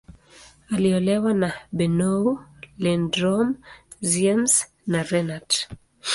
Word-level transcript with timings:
Aliolewa 0.71 1.33
na 1.33 1.53
Bernow, 1.71 2.39
Lindström, 2.79 3.49
Ziems, 4.01 4.53
na 4.87 5.03
Renat. 5.03 5.49